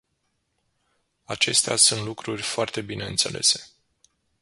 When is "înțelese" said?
3.05-3.69